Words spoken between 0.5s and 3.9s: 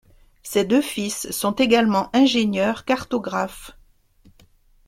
deux fils sont également ingénieurs cartographes.